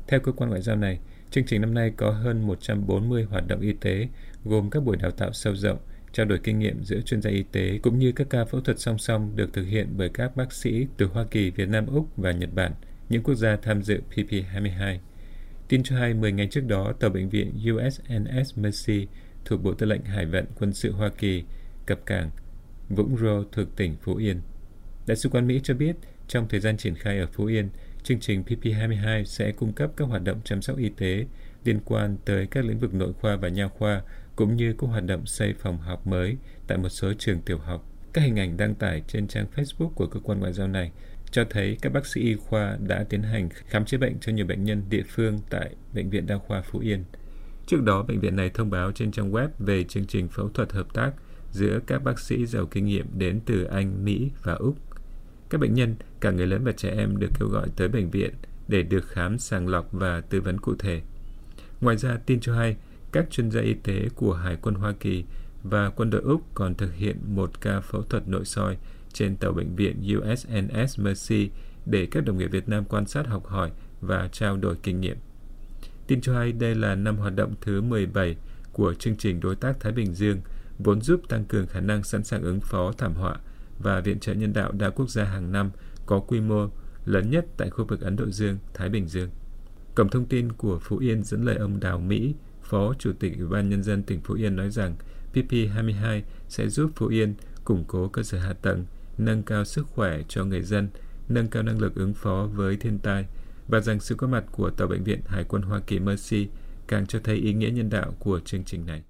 Theo 0.08 0.20
cơ 0.20 0.32
quan 0.32 0.50
ngoại 0.50 0.62
giao 0.62 0.76
này, 0.76 0.98
chương 1.30 1.44
trình 1.46 1.60
năm 1.60 1.74
nay 1.74 1.92
có 1.96 2.10
hơn 2.10 2.46
140 2.46 3.24
hoạt 3.24 3.46
động 3.46 3.60
y 3.60 3.72
tế 3.72 4.08
gồm 4.44 4.70
các 4.70 4.82
buổi 4.82 4.96
đào 4.96 5.10
tạo 5.10 5.32
sâu 5.32 5.54
rộng, 5.56 5.78
trao 6.12 6.26
đổi 6.26 6.38
kinh 6.42 6.58
nghiệm 6.58 6.84
giữa 6.84 7.00
chuyên 7.00 7.22
gia 7.22 7.30
y 7.30 7.42
tế 7.52 7.78
cũng 7.82 7.98
như 7.98 8.12
các 8.12 8.26
ca 8.30 8.44
phẫu 8.44 8.60
thuật 8.60 8.80
song 8.80 8.98
song 8.98 9.36
được 9.36 9.52
thực 9.52 9.64
hiện 9.64 9.88
bởi 9.96 10.08
các 10.08 10.36
bác 10.36 10.52
sĩ 10.52 10.86
từ 10.96 11.06
Hoa 11.06 11.24
Kỳ, 11.30 11.50
Việt 11.50 11.68
Nam, 11.68 11.86
Úc 11.86 12.16
và 12.16 12.32
Nhật 12.32 12.54
Bản, 12.54 12.72
những 13.12 13.22
quốc 13.22 13.34
gia 13.34 13.56
tham 13.56 13.82
dự 13.82 14.00
PP22. 14.14 14.98
Tin 15.68 15.82
cho 15.82 15.96
hay 15.96 16.14
10 16.14 16.32
ngày 16.32 16.48
trước 16.50 16.64
đó, 16.66 16.92
tàu 17.00 17.10
bệnh 17.10 17.28
viện 17.28 17.52
USNS 17.72 18.58
Mercy 18.58 19.06
thuộc 19.44 19.62
Bộ 19.62 19.74
Tư 19.74 19.86
lệnh 19.86 20.04
Hải 20.04 20.26
vận 20.26 20.44
Quân 20.58 20.72
sự 20.72 20.92
Hoa 20.92 21.08
Kỳ 21.18 21.44
cập 21.86 22.06
cảng 22.06 22.30
Vũng 22.88 23.16
Rô 23.16 23.44
thuộc 23.52 23.76
tỉnh 23.76 23.96
Phú 24.02 24.16
Yên. 24.16 24.40
Đại 25.06 25.16
sứ 25.16 25.28
quán 25.28 25.46
Mỹ 25.46 25.60
cho 25.62 25.74
biết, 25.74 25.96
trong 26.28 26.48
thời 26.48 26.60
gian 26.60 26.76
triển 26.76 26.94
khai 26.94 27.18
ở 27.18 27.26
Phú 27.32 27.44
Yên, 27.44 27.68
chương 28.02 28.20
trình 28.20 28.42
PP22 28.46 29.24
sẽ 29.24 29.52
cung 29.52 29.72
cấp 29.72 29.90
các 29.96 30.04
hoạt 30.04 30.24
động 30.24 30.40
chăm 30.44 30.62
sóc 30.62 30.78
y 30.78 30.88
tế 30.88 31.26
liên 31.64 31.80
quan 31.84 32.16
tới 32.24 32.46
các 32.46 32.64
lĩnh 32.64 32.78
vực 32.78 32.94
nội 32.94 33.12
khoa 33.12 33.36
và 33.36 33.48
nha 33.48 33.68
khoa, 33.68 34.02
cũng 34.36 34.56
như 34.56 34.74
các 34.78 34.86
hoạt 34.86 35.04
động 35.04 35.26
xây 35.26 35.54
phòng 35.58 35.78
học 35.78 36.06
mới 36.06 36.36
tại 36.66 36.78
một 36.78 36.88
số 36.88 37.12
trường 37.18 37.40
tiểu 37.40 37.58
học. 37.58 37.88
Các 38.12 38.22
hình 38.22 38.38
ảnh 38.38 38.56
đăng 38.56 38.74
tải 38.74 39.02
trên 39.08 39.28
trang 39.28 39.46
Facebook 39.56 39.90
của 39.90 40.06
cơ 40.06 40.20
quan 40.20 40.40
ngoại 40.40 40.52
giao 40.52 40.68
này 40.68 40.90
cho 41.32 41.44
thấy 41.50 41.76
các 41.82 41.92
bác 41.92 42.06
sĩ 42.06 42.20
y 42.20 42.34
khoa 42.34 42.76
đã 42.86 43.04
tiến 43.08 43.22
hành 43.22 43.48
khám 43.66 43.84
chữa 43.84 43.98
bệnh 43.98 44.18
cho 44.20 44.32
nhiều 44.32 44.46
bệnh 44.46 44.64
nhân 44.64 44.82
địa 44.90 45.02
phương 45.08 45.38
tại 45.50 45.74
Bệnh 45.94 46.10
viện 46.10 46.26
Đa 46.26 46.38
khoa 46.38 46.62
Phú 46.62 46.78
Yên. 46.78 47.04
Trước 47.66 47.82
đó, 47.82 48.02
bệnh 48.02 48.20
viện 48.20 48.36
này 48.36 48.50
thông 48.50 48.70
báo 48.70 48.92
trên 48.92 49.12
trang 49.12 49.32
web 49.32 49.48
về 49.58 49.84
chương 49.84 50.06
trình 50.06 50.28
phẫu 50.28 50.48
thuật 50.48 50.72
hợp 50.72 50.94
tác 50.94 51.12
giữa 51.50 51.80
các 51.86 52.04
bác 52.04 52.18
sĩ 52.20 52.46
giàu 52.46 52.66
kinh 52.66 52.84
nghiệm 52.84 53.06
đến 53.18 53.40
từ 53.46 53.64
Anh, 53.64 54.04
Mỹ 54.04 54.30
và 54.42 54.54
Úc. 54.54 54.76
Các 55.50 55.60
bệnh 55.60 55.74
nhân, 55.74 55.94
cả 56.20 56.30
người 56.30 56.46
lớn 56.46 56.64
và 56.64 56.72
trẻ 56.72 56.94
em 56.96 57.16
được 57.16 57.30
kêu 57.40 57.48
gọi 57.48 57.68
tới 57.76 57.88
bệnh 57.88 58.10
viện 58.10 58.34
để 58.68 58.82
được 58.82 59.08
khám 59.08 59.38
sàng 59.38 59.68
lọc 59.68 59.92
và 59.92 60.20
tư 60.20 60.40
vấn 60.40 60.60
cụ 60.60 60.74
thể. 60.78 61.00
Ngoài 61.80 61.96
ra, 61.96 62.18
tin 62.26 62.40
cho 62.40 62.54
hay, 62.54 62.76
các 63.12 63.30
chuyên 63.30 63.50
gia 63.50 63.60
y 63.60 63.74
tế 63.74 64.08
của 64.14 64.34
Hải 64.34 64.56
quân 64.62 64.74
Hoa 64.74 64.92
Kỳ 65.00 65.24
và 65.62 65.90
quân 65.90 66.10
đội 66.10 66.22
Úc 66.22 66.54
còn 66.54 66.74
thực 66.74 66.94
hiện 66.94 67.16
một 67.26 67.60
ca 67.60 67.80
phẫu 67.80 68.02
thuật 68.02 68.28
nội 68.28 68.44
soi 68.44 68.76
trên 69.12 69.36
tàu 69.36 69.52
bệnh 69.52 69.76
viện 69.76 70.02
USNS 70.16 71.00
Mercy 71.00 71.50
để 71.86 72.06
các 72.10 72.24
đồng 72.24 72.38
nghiệp 72.38 72.48
Việt 72.52 72.68
Nam 72.68 72.84
quan 72.84 73.06
sát 73.06 73.26
học 73.26 73.46
hỏi 73.46 73.70
và 74.00 74.28
trao 74.32 74.56
đổi 74.56 74.76
kinh 74.82 75.00
nghiệm. 75.00 75.16
Tin 76.06 76.20
cho 76.20 76.34
hay 76.34 76.52
đây 76.52 76.74
là 76.74 76.94
năm 76.94 77.16
hoạt 77.16 77.36
động 77.36 77.54
thứ 77.60 77.80
17 77.80 78.36
của 78.72 78.94
chương 78.94 79.16
trình 79.16 79.40
Đối 79.40 79.56
tác 79.56 79.80
Thái 79.80 79.92
Bình 79.92 80.14
Dương, 80.14 80.40
vốn 80.78 81.00
giúp 81.00 81.20
tăng 81.28 81.44
cường 81.44 81.66
khả 81.66 81.80
năng 81.80 82.02
sẵn 82.02 82.24
sàng 82.24 82.42
ứng 82.42 82.60
phó 82.60 82.92
thảm 82.92 83.14
họa 83.14 83.36
và 83.78 84.00
viện 84.00 84.20
trợ 84.20 84.32
nhân 84.32 84.52
đạo 84.52 84.72
đa 84.72 84.90
quốc 84.90 85.10
gia 85.10 85.24
hàng 85.24 85.52
năm 85.52 85.70
có 86.06 86.20
quy 86.20 86.40
mô 86.40 86.68
lớn 87.04 87.30
nhất 87.30 87.46
tại 87.56 87.70
khu 87.70 87.84
vực 87.84 88.00
Ấn 88.00 88.16
Độ 88.16 88.30
Dương, 88.30 88.58
Thái 88.74 88.88
Bình 88.88 89.08
Dương. 89.08 89.30
Cổng 89.94 90.08
thông 90.08 90.26
tin 90.26 90.52
của 90.52 90.78
Phú 90.78 90.98
Yên 90.98 91.22
dẫn 91.22 91.42
lời 91.42 91.56
ông 91.56 91.80
Đào 91.80 91.98
Mỹ, 91.98 92.34
Phó 92.62 92.94
Chủ 92.98 93.12
tịch 93.18 93.32
Ủy 93.38 93.46
ban 93.46 93.68
Nhân 93.68 93.82
dân 93.82 94.02
tỉnh 94.02 94.20
Phú 94.20 94.34
Yên 94.34 94.56
nói 94.56 94.70
rằng 94.70 94.96
PP22 95.34 96.20
sẽ 96.48 96.68
giúp 96.68 96.90
Phú 96.96 97.06
Yên 97.06 97.34
củng 97.64 97.84
cố 97.88 98.08
cơ 98.08 98.22
sở 98.22 98.38
hạ 98.38 98.52
tầng, 98.52 98.84
nâng 99.18 99.42
cao 99.42 99.64
sức 99.64 99.86
khỏe 99.86 100.22
cho 100.28 100.44
người 100.44 100.62
dân, 100.62 100.88
nâng 101.28 101.48
cao 101.48 101.62
năng 101.62 101.80
lực 101.80 101.94
ứng 101.94 102.14
phó 102.14 102.48
với 102.54 102.76
thiên 102.76 102.98
tai 102.98 103.26
và 103.68 103.80
rằng 103.80 104.00
sự 104.00 104.14
có 104.14 104.26
mặt 104.26 104.44
của 104.50 104.70
tàu 104.70 104.88
bệnh 104.88 105.04
viện 105.04 105.20
Hải 105.26 105.44
quân 105.44 105.62
Hoa 105.62 105.80
Kỳ 105.86 105.98
Mercy 105.98 106.48
càng 106.88 107.06
cho 107.06 107.18
thấy 107.24 107.36
ý 107.36 107.52
nghĩa 107.52 107.70
nhân 107.70 107.90
đạo 107.90 108.14
của 108.18 108.40
chương 108.40 108.64
trình 108.64 108.86
này. 108.86 109.02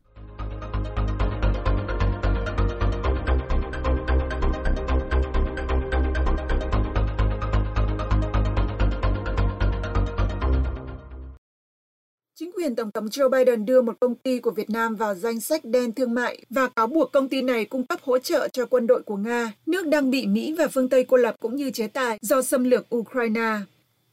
Quyền 12.63 12.77
Tổng 12.77 12.91
thống 12.91 13.07
Joe 13.07 13.29
Biden 13.29 13.67
đưa 13.67 13.83
một 13.83 13.97
công 14.01 14.15
ty 14.15 14.39
của 14.39 14.51
Việt 14.51 14.71
Nam 14.71 14.97
vào 14.97 15.15
danh 15.15 15.41
sách 15.41 15.65
đen 15.65 15.93
thương 15.93 16.15
mại 16.15 16.45
và 16.51 16.69
cáo 16.69 16.87
buộc 16.87 17.13
công 17.13 17.29
ty 17.29 17.43
này 17.43 17.65
cung 17.65 17.87
cấp 17.87 18.01
hỗ 18.03 18.19
trợ 18.19 18.49
cho 18.49 18.67
quân 18.67 18.87
đội 18.87 19.03
của 19.03 19.17
Nga, 19.17 19.53
nước 19.67 19.87
đang 19.87 20.11
bị 20.11 20.27
Mỹ 20.27 20.55
và 20.59 20.69
phương 20.69 20.89
Tây 20.89 21.05
cô 21.05 21.17
lập 21.17 21.37
cũng 21.41 21.57
như 21.57 21.71
chế 21.71 21.87
tài 21.87 22.19
do 22.23 22.43
xâm 22.43 22.65
lược 22.65 22.95
Ukraine. 22.97 23.57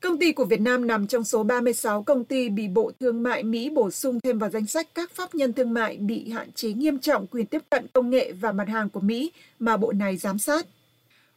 Công 0.01 0.19
ty 0.19 0.31
của 0.31 0.45
Việt 0.45 0.61
Nam 0.61 0.87
nằm 0.87 1.07
trong 1.07 1.23
số 1.23 1.43
36 1.43 2.03
công 2.03 2.23
ty 2.23 2.49
bị 2.49 2.67
Bộ 2.67 2.91
Thương 2.99 3.23
mại 3.23 3.43
Mỹ 3.43 3.69
bổ 3.69 3.91
sung 3.91 4.19
thêm 4.19 4.39
vào 4.39 4.49
danh 4.49 4.65
sách 4.65 4.87
các 4.95 5.11
pháp 5.11 5.35
nhân 5.35 5.53
thương 5.53 5.73
mại 5.73 5.97
bị 5.97 6.29
hạn 6.29 6.51
chế 6.51 6.73
nghiêm 6.73 6.99
trọng 6.99 7.27
quyền 7.27 7.45
tiếp 7.45 7.61
cận 7.69 7.85
công 7.93 8.09
nghệ 8.09 8.31
và 8.31 8.51
mặt 8.51 8.67
hàng 8.67 8.89
của 8.89 8.99
Mỹ 8.99 9.31
mà 9.59 9.77
bộ 9.77 9.91
này 9.91 10.17
giám 10.17 10.39
sát. 10.39 10.65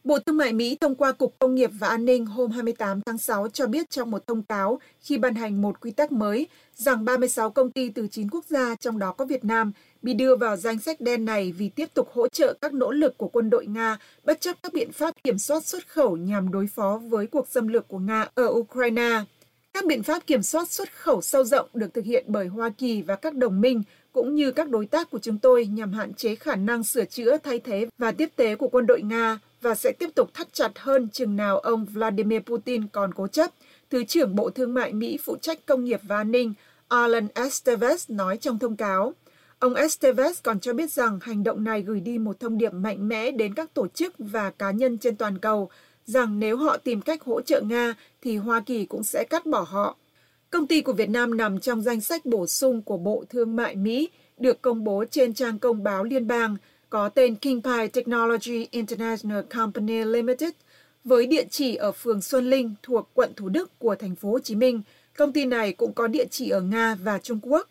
Bộ 0.03 0.19
Thương 0.19 0.37
mại 0.37 0.53
Mỹ 0.53 0.77
thông 0.81 0.95
qua 0.95 1.11
Cục 1.11 1.39
Công 1.39 1.55
nghiệp 1.55 1.71
và 1.79 1.87
An 1.87 2.05
ninh 2.05 2.25
hôm 2.25 2.51
28 2.51 3.01
tháng 3.01 3.17
6 3.17 3.47
cho 3.49 3.67
biết 3.67 3.89
trong 3.89 4.11
một 4.11 4.27
thông 4.27 4.43
cáo 4.43 4.79
khi 5.01 5.17
ban 5.17 5.35
hành 5.35 5.61
một 5.61 5.81
quy 5.81 5.91
tắc 5.91 6.11
mới 6.11 6.47
rằng 6.75 7.05
36 7.05 7.49
công 7.49 7.71
ty 7.71 7.89
từ 7.89 8.07
9 8.07 8.29
quốc 8.29 8.45
gia, 8.45 8.75
trong 8.75 8.99
đó 8.99 9.11
có 9.11 9.25
Việt 9.25 9.45
Nam, 9.45 9.71
bị 10.01 10.13
đưa 10.13 10.35
vào 10.35 10.55
danh 10.57 10.79
sách 10.79 11.01
đen 11.01 11.25
này 11.25 11.51
vì 11.51 11.69
tiếp 11.69 11.93
tục 11.93 12.09
hỗ 12.13 12.27
trợ 12.27 12.53
các 12.61 12.73
nỗ 12.73 12.91
lực 12.91 13.17
của 13.17 13.27
quân 13.27 13.49
đội 13.49 13.65
Nga 13.65 13.97
bất 14.23 14.41
chấp 14.41 14.55
các 14.63 14.73
biện 14.73 14.91
pháp 14.91 15.15
kiểm 15.23 15.37
soát 15.37 15.65
xuất 15.65 15.87
khẩu 15.87 16.17
nhằm 16.17 16.51
đối 16.51 16.67
phó 16.67 17.01
với 17.07 17.27
cuộc 17.27 17.47
xâm 17.47 17.67
lược 17.67 17.87
của 17.87 17.99
Nga 17.99 18.27
ở 18.35 18.47
Ukraine. 18.47 19.21
Các 19.73 19.85
biện 19.85 20.03
pháp 20.03 20.27
kiểm 20.27 20.43
soát 20.43 20.69
xuất 20.69 20.93
khẩu 20.93 21.21
sâu 21.21 21.43
rộng 21.43 21.69
được 21.73 21.93
thực 21.93 22.05
hiện 22.05 22.25
bởi 22.27 22.47
Hoa 22.47 22.69
Kỳ 22.69 23.01
và 23.01 23.15
các 23.15 23.35
đồng 23.35 23.61
minh 23.61 23.83
cũng 24.11 24.35
như 24.35 24.51
các 24.51 24.69
đối 24.69 24.85
tác 24.85 25.09
của 25.09 25.19
chúng 25.19 25.37
tôi 25.37 25.65
nhằm 25.65 25.93
hạn 25.93 26.13
chế 26.13 26.35
khả 26.35 26.55
năng 26.55 26.83
sửa 26.83 27.05
chữa, 27.05 27.37
thay 27.37 27.59
thế 27.59 27.87
và 27.97 28.11
tiếp 28.11 28.29
tế 28.35 28.55
của 28.55 28.67
quân 28.67 28.85
đội 28.85 29.01
Nga 29.01 29.39
và 29.63 29.75
sẽ 29.75 29.91
tiếp 29.91 30.09
tục 30.15 30.33
thắt 30.33 30.53
chặt 30.53 30.71
hơn 30.79 31.09
chừng 31.09 31.35
nào 31.35 31.59
ông 31.59 31.85
Vladimir 31.85 32.39
Putin 32.39 32.87
còn 32.87 33.13
cố 33.13 33.27
chấp, 33.27 33.51
Thứ 33.89 34.03
trưởng 34.03 34.35
Bộ 34.35 34.49
Thương 34.49 34.73
mại 34.73 34.93
Mỹ 34.93 35.17
phụ 35.23 35.37
trách 35.41 35.65
công 35.65 35.83
nghiệp 35.83 35.99
và 36.03 36.17
an 36.17 36.31
ninh 36.31 36.53
Alan 36.87 37.27
Estevez 37.27 38.15
nói 38.15 38.37
trong 38.37 38.59
thông 38.59 38.75
cáo. 38.75 39.13
Ông 39.59 39.73
Estevez 39.73 40.33
còn 40.43 40.59
cho 40.59 40.73
biết 40.73 40.91
rằng 40.91 41.19
hành 41.21 41.43
động 41.43 41.63
này 41.63 41.81
gửi 41.81 41.99
đi 41.99 42.17
một 42.17 42.39
thông 42.39 42.57
điệp 42.57 42.73
mạnh 42.73 43.07
mẽ 43.07 43.31
đến 43.31 43.53
các 43.53 43.73
tổ 43.73 43.87
chức 43.87 44.13
và 44.17 44.49
cá 44.49 44.71
nhân 44.71 44.97
trên 44.97 45.15
toàn 45.15 45.37
cầu 45.37 45.69
rằng 46.05 46.39
nếu 46.39 46.57
họ 46.57 46.77
tìm 46.77 47.01
cách 47.01 47.23
hỗ 47.23 47.41
trợ 47.41 47.61
Nga 47.61 47.95
thì 48.21 48.37
Hoa 48.37 48.59
Kỳ 48.59 48.85
cũng 48.85 49.03
sẽ 49.03 49.23
cắt 49.29 49.45
bỏ 49.45 49.65
họ. 49.69 49.97
Công 50.49 50.67
ty 50.67 50.81
của 50.81 50.93
Việt 50.93 51.09
Nam 51.09 51.37
nằm 51.37 51.59
trong 51.59 51.81
danh 51.81 52.01
sách 52.01 52.25
bổ 52.25 52.47
sung 52.47 52.81
của 52.81 52.97
Bộ 52.97 53.23
Thương 53.29 53.55
mại 53.55 53.75
Mỹ 53.75 54.09
được 54.37 54.61
công 54.61 54.83
bố 54.83 55.05
trên 55.11 55.33
trang 55.33 55.59
công 55.59 55.83
báo 55.83 56.03
liên 56.03 56.27
bang 56.27 56.57
có 56.93 57.09
tên 57.09 57.35
Kingpie 57.35 57.87
Technology 57.87 58.67
International 58.71 59.41
Company 59.41 60.03
Limited 60.03 60.49
với 61.03 61.25
địa 61.25 61.43
chỉ 61.49 61.75
ở 61.75 61.91
phường 61.91 62.21
Xuân 62.21 62.49
Linh 62.49 62.73
thuộc 62.83 63.09
quận 63.13 63.33
Thủ 63.35 63.49
Đức 63.49 63.79
của 63.79 63.95
thành 63.95 64.15
phố 64.15 64.31
Hồ 64.31 64.39
Chí 64.39 64.55
Minh. 64.55 64.81
Công 65.17 65.33
ty 65.33 65.45
này 65.45 65.73
cũng 65.73 65.93
có 65.93 66.07
địa 66.07 66.25
chỉ 66.31 66.49
ở 66.49 66.61
Nga 66.61 66.95
và 66.95 67.19
Trung 67.19 67.39
Quốc. 67.41 67.69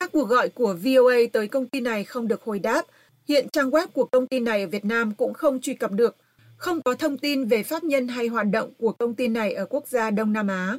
Các 0.00 0.12
cuộc 0.12 0.24
gọi 0.24 0.48
của 0.48 0.76
VOA 0.82 1.14
tới 1.32 1.48
công 1.48 1.66
ty 1.66 1.80
này 1.80 2.04
không 2.04 2.28
được 2.28 2.42
hồi 2.42 2.58
đáp. 2.58 2.82
Hiện 3.28 3.48
trang 3.52 3.70
web 3.70 3.86
của 3.86 4.04
công 4.04 4.26
ty 4.26 4.40
này 4.40 4.60
ở 4.60 4.66
Việt 4.66 4.84
Nam 4.84 5.14
cũng 5.14 5.34
không 5.34 5.60
truy 5.60 5.74
cập 5.74 5.92
được. 5.92 6.16
Không 6.56 6.82
có 6.82 6.94
thông 6.94 7.18
tin 7.18 7.44
về 7.44 7.62
pháp 7.62 7.84
nhân 7.84 8.08
hay 8.08 8.26
hoạt 8.26 8.46
động 8.52 8.70
của 8.78 8.92
công 8.92 9.14
ty 9.14 9.28
này 9.28 9.54
ở 9.54 9.66
quốc 9.66 9.88
gia 9.88 10.10
Đông 10.10 10.32
Nam 10.32 10.48
Á. 10.48 10.78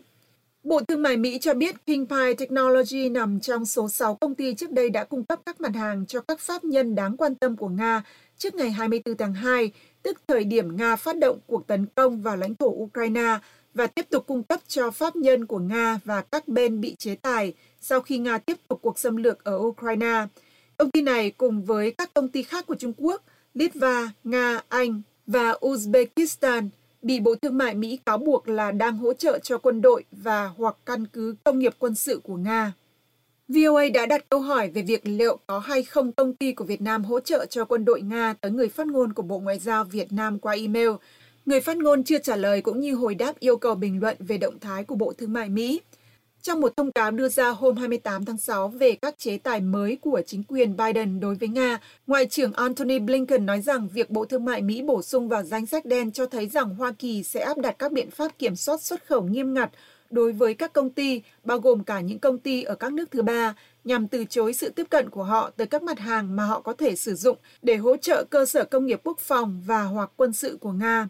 Bộ 0.64 0.82
Thương 0.88 1.02
mại 1.02 1.18
Mỹ 1.18 1.38
cho 1.42 1.54
biết 1.54 1.76
Kingpie 1.86 2.34
Technology 2.38 3.10
nằm 3.10 3.40
trong 3.40 3.66
số 3.66 3.90
6 3.90 4.16
công 4.16 4.36
ty 4.36 4.54
trước 4.54 4.72
đây 4.72 4.90
đã 4.90 5.04
cung 5.04 5.26
cấp 5.26 5.40
các 5.46 5.62
mặt 5.62 5.76
hàng 5.76 6.06
cho 6.06 6.22
các 6.22 6.40
pháp 6.40 6.64
nhân 6.64 6.96
đáng 6.96 7.18
quan 7.18 7.36
tâm 7.36 7.56
của 7.56 7.70
Nga 7.70 8.04
trước 8.38 8.56
ngày 8.56 8.72
24 8.72 9.18
tháng 9.18 9.34
2, 9.34 9.72
tức 10.04 10.18
thời 10.28 10.44
điểm 10.44 10.78
Nga 10.78 10.96
phát 10.96 11.18
động 11.18 11.40
cuộc 11.48 11.68
tấn 11.68 11.86
công 11.96 12.22
vào 12.22 12.38
lãnh 12.38 12.56
thổ 12.56 12.68
Ukraine 12.68 13.38
và 13.74 13.88
tiếp 13.88 14.06
tục 14.10 14.28
cung 14.28 14.44
cấp 14.44 14.60
cho 14.68 14.92
pháp 14.92 15.16
nhân 15.16 15.46
của 15.46 15.60
Nga 15.60 16.00
và 16.06 16.22
các 16.22 16.48
bên 16.48 16.82
bị 16.82 16.96
chế 16.96 17.16
tài 17.16 17.54
sau 17.82 18.02
khi 18.02 18.18
Nga 18.18 18.38
tiếp 18.38 18.58
tục 18.68 18.80
cuộc 18.82 19.00
xâm 19.00 19.16
lược 19.16 19.44
ở 19.44 19.58
Ukraine. 19.58 20.26
Công 20.78 20.92
ty 20.92 21.02
này 21.02 21.32
cùng 21.32 21.64
với 21.64 21.92
các 21.92 22.14
công 22.14 22.30
ty 22.30 22.44
khác 22.44 22.66
của 22.68 22.76
Trung 22.76 22.94
Quốc, 22.98 23.24
Litva, 23.54 24.12
Nga, 24.24 24.62
Anh 24.70 25.02
và 25.28 25.52
Uzbekistan 25.62 26.70
bị 27.04 27.20
Bộ 27.20 27.36
Thương 27.36 27.58
mại 27.58 27.76
Mỹ 27.76 28.00
cáo 28.06 28.18
buộc 28.18 28.48
là 28.48 28.72
đang 28.72 28.98
hỗ 28.98 29.14
trợ 29.14 29.40
cho 29.40 29.58
quân 29.58 29.82
đội 29.82 30.04
và 30.12 30.48
hoặc 30.58 30.76
căn 30.86 31.08
cứ 31.08 31.36
công 31.44 31.60
nghiệp 31.60 31.74
quân 31.80 31.96
sự 31.96 32.22
của 32.24 32.36
Nga. 32.36 32.74
VOA 33.48 33.84
đã 33.94 34.06
đặt 34.06 34.30
câu 34.30 34.40
hỏi 34.40 34.70
về 34.70 34.82
việc 34.82 35.02
liệu 35.04 35.38
có 35.48 35.60
hay 35.60 35.84
không 35.84 36.12
công 36.12 36.34
ty 36.34 36.54
của 36.54 36.66
Việt 36.66 36.82
Nam 36.82 37.04
hỗ 37.04 37.20
trợ 37.20 37.46
cho 37.46 37.66
quân 37.66 37.86
đội 37.86 38.02
Nga 38.02 38.34
tới 38.42 38.52
người 38.52 38.70
phát 38.70 38.88
ngôn 38.88 39.14
của 39.14 39.24
Bộ 39.24 39.40
Ngoại 39.40 39.60
giao 39.60 39.84
Việt 39.84 40.12
Nam 40.12 40.40
qua 40.40 40.54
email. 40.54 40.90
Người 41.46 41.62
phát 41.62 41.78
ngôn 41.78 42.04
chưa 42.04 42.20
trả 42.20 42.36
lời 42.36 42.62
cũng 42.62 42.80
như 42.80 42.96
hồi 42.96 43.16
đáp 43.16 43.40
yêu 43.40 43.58
cầu 43.58 43.76
bình 43.76 44.00
luận 44.00 44.18
về 44.20 44.38
động 44.38 44.60
thái 44.60 44.84
của 44.84 44.96
Bộ 44.96 45.14
Thương 45.18 45.34
mại 45.34 45.50
Mỹ. 45.50 45.82
Trong 46.44 46.62
một 46.62 46.78
thông 46.78 46.92
cáo 46.92 47.12
đưa 47.12 47.30
ra 47.30 47.50
hôm 47.50 47.78
28 47.78 48.26
tháng 48.26 48.38
6 48.38 48.68
về 48.68 48.96
các 48.96 49.18
chế 49.18 49.38
tài 49.38 49.62
mới 49.62 49.98
của 50.02 50.22
chính 50.26 50.44
quyền 50.44 50.78
Biden 50.78 51.20
đối 51.20 51.36
với 51.36 51.50
Nga, 51.50 51.80
Ngoại 52.08 52.26
trưởng 52.26 52.54
Antony 52.54 53.00
Blinken 53.00 53.46
nói 53.46 53.62
rằng 53.62 53.88
việc 53.94 54.10
Bộ 54.10 54.26
Thương 54.26 54.46
mại 54.46 54.62
Mỹ 54.62 54.82
bổ 54.82 55.02
sung 55.02 55.30
vào 55.30 55.44
danh 55.44 55.66
sách 55.66 55.86
đen 55.86 56.12
cho 56.12 56.26
thấy 56.26 56.48
rằng 56.48 56.76
Hoa 56.76 56.92
Kỳ 57.00 57.24
sẽ 57.24 57.40
áp 57.40 57.58
đặt 57.58 57.76
các 57.80 57.92
biện 57.92 58.12
pháp 58.12 58.40
kiểm 58.40 58.56
soát 58.56 58.82
xuất 58.82 59.06
khẩu 59.08 59.24
nghiêm 59.24 59.54
ngặt 59.54 59.70
đối 60.10 60.32
với 60.32 60.54
các 60.54 60.74
công 60.74 60.90
ty, 60.90 61.22
bao 61.44 61.60
gồm 61.60 61.84
cả 61.84 62.00
những 62.00 62.20
công 62.20 62.38
ty 62.38 62.64
ở 62.64 62.76
các 62.76 62.94
nước 62.94 63.12
thứ 63.12 63.22
ba, 63.22 63.56
nhằm 63.84 64.08
từ 64.08 64.26
chối 64.26 64.54
sự 64.54 64.70
tiếp 64.70 64.88
cận 64.90 65.10
của 65.10 65.24
họ 65.24 65.52
tới 65.58 65.68
các 65.68 65.84
mặt 65.84 66.00
hàng 66.00 66.36
mà 66.36 66.46
họ 66.46 66.62
có 66.62 66.74
thể 66.74 66.96
sử 66.96 67.16
dụng 67.16 67.38
để 67.62 67.76
hỗ 67.76 67.98
trợ 67.98 68.24
cơ 68.30 68.46
sở 68.46 68.64
công 68.66 68.86
nghiệp 68.86 69.02
quốc 69.04 69.20
phòng 69.20 69.64
và 69.66 69.84
hoặc 69.84 70.12
quân 70.16 70.34
sự 70.34 70.58
của 70.62 70.72
Nga. 70.72 71.08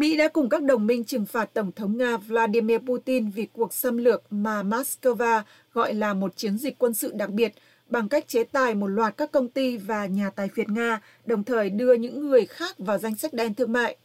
Mỹ 0.00 0.16
đã 0.16 0.28
cùng 0.28 0.48
các 0.48 0.62
đồng 0.62 0.86
minh 0.86 1.04
trừng 1.04 1.26
phạt 1.26 1.54
Tổng 1.54 1.72
thống 1.72 1.98
Nga 1.98 2.16
Vladimir 2.16 2.78
Putin 2.78 3.30
vì 3.30 3.46
cuộc 3.52 3.74
xâm 3.74 3.96
lược 3.96 4.22
mà 4.30 4.62
Moscow 4.62 5.42
gọi 5.74 5.94
là 5.94 6.14
một 6.14 6.36
chiến 6.36 6.58
dịch 6.58 6.78
quân 6.78 6.94
sự 6.94 7.12
đặc 7.14 7.30
biệt 7.30 7.54
bằng 7.88 8.08
cách 8.08 8.28
chế 8.28 8.44
tài 8.44 8.74
một 8.74 8.86
loạt 8.86 9.16
các 9.16 9.32
công 9.32 9.48
ty 9.48 9.76
và 9.76 10.06
nhà 10.06 10.30
tài 10.30 10.48
phiệt 10.48 10.68
Nga, 10.68 11.00
đồng 11.26 11.44
thời 11.44 11.70
đưa 11.70 11.94
những 11.94 12.28
người 12.28 12.46
khác 12.46 12.78
vào 12.78 12.98
danh 12.98 13.16
sách 13.16 13.32
đen 13.32 13.54
thương 13.54 13.72
mại. 13.72 13.96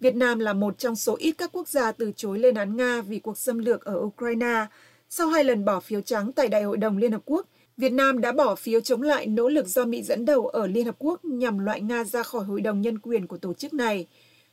Việt 0.00 0.14
Nam 0.14 0.38
là 0.38 0.52
một 0.52 0.78
trong 0.78 0.96
số 0.96 1.16
ít 1.18 1.32
các 1.38 1.52
quốc 1.52 1.68
gia 1.68 1.92
từ 1.92 2.12
chối 2.16 2.38
lên 2.38 2.54
án 2.54 2.76
Nga 2.76 3.00
vì 3.00 3.18
cuộc 3.18 3.38
xâm 3.38 3.58
lược 3.58 3.84
ở 3.84 3.94
Ukraine. 3.98 4.66
Sau 5.08 5.28
hai 5.28 5.44
lần 5.44 5.64
bỏ 5.64 5.80
phiếu 5.80 6.00
trắng 6.00 6.32
tại 6.32 6.48
Đại 6.48 6.62
hội 6.62 6.76
đồng 6.76 6.96
Liên 6.96 7.12
Hợp 7.12 7.22
Quốc, 7.24 7.46
Việt 7.76 7.92
Nam 7.92 8.20
đã 8.20 8.32
bỏ 8.32 8.54
phiếu 8.54 8.80
chống 8.80 9.02
lại 9.02 9.26
nỗ 9.26 9.48
lực 9.48 9.66
do 9.66 9.84
Mỹ 9.84 10.02
dẫn 10.02 10.24
đầu 10.24 10.46
ở 10.46 10.66
Liên 10.66 10.86
Hợp 10.86 10.96
Quốc 10.98 11.24
nhằm 11.24 11.58
loại 11.58 11.80
Nga 11.80 12.04
ra 12.04 12.22
khỏi 12.22 12.44
Hội 12.44 12.60
đồng 12.60 12.80
Nhân 12.80 12.98
quyền 12.98 13.26
của 13.26 13.38
tổ 13.38 13.54
chức 13.54 13.74
này. 13.74 14.06